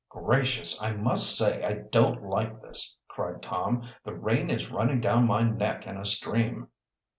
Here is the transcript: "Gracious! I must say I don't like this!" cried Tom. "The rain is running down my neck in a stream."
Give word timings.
"Gracious! 0.09 0.81
I 0.81 0.95
must 0.95 1.37
say 1.37 1.63
I 1.63 1.73
don't 1.75 2.23
like 2.23 2.59
this!" 2.59 2.99
cried 3.07 3.43
Tom. 3.43 3.83
"The 4.03 4.15
rain 4.15 4.49
is 4.49 4.71
running 4.71 4.99
down 4.99 5.27
my 5.27 5.43
neck 5.43 5.85
in 5.85 5.95
a 5.95 6.05
stream." 6.05 6.69